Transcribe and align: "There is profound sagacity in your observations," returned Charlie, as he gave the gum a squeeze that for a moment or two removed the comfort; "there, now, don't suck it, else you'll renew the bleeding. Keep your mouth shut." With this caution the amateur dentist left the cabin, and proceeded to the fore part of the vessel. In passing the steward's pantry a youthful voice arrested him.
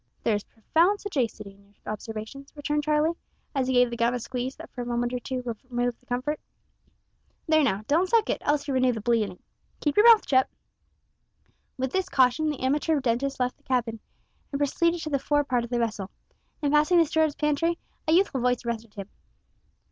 "There 0.23 0.33
is 0.33 0.43
profound 0.45 0.99
sagacity 0.99 1.51
in 1.51 1.63
your 1.63 1.75
observations," 1.93 2.51
returned 2.55 2.83
Charlie, 2.85 3.15
as 3.53 3.67
he 3.67 3.73
gave 3.73 3.91
the 3.91 3.95
gum 3.95 4.15
a 4.15 4.19
squeeze 4.19 4.55
that 4.55 4.71
for 4.71 4.81
a 4.81 4.85
moment 4.87 5.13
or 5.13 5.19
two 5.19 5.43
removed 5.69 5.99
the 5.99 6.07
comfort; 6.07 6.39
"there, 7.47 7.61
now, 7.63 7.83
don't 7.87 8.09
suck 8.09 8.27
it, 8.27 8.41
else 8.43 8.67
you'll 8.67 8.73
renew 8.73 8.93
the 8.93 8.99
bleeding. 8.99 9.37
Keep 9.79 9.97
your 9.97 10.07
mouth 10.11 10.27
shut." 10.27 10.49
With 11.77 11.91
this 11.91 12.09
caution 12.09 12.49
the 12.49 12.61
amateur 12.61 12.99
dentist 12.99 13.39
left 13.39 13.57
the 13.57 13.61
cabin, 13.63 13.99
and 14.51 14.57
proceeded 14.57 15.01
to 15.03 15.11
the 15.11 15.19
fore 15.19 15.43
part 15.43 15.63
of 15.63 15.69
the 15.69 15.77
vessel. 15.77 16.09
In 16.63 16.71
passing 16.71 16.97
the 16.97 17.05
steward's 17.05 17.35
pantry 17.35 17.77
a 18.07 18.13
youthful 18.13 18.41
voice 18.41 18.65
arrested 18.65 18.95
him. 18.95 19.07